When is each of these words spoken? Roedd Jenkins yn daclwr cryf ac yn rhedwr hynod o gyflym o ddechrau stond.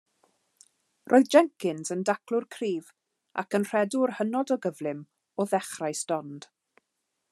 Roedd 1.11 1.29
Jenkins 1.35 1.93
yn 1.97 2.01
daclwr 2.11 2.47
cryf 2.57 2.89
ac 3.43 3.59
yn 3.61 3.69
rhedwr 3.73 4.17
hynod 4.21 4.57
o 4.57 4.61
gyflym 4.67 5.09
o 5.45 5.49
ddechrau 5.53 6.01
stond. 6.05 6.55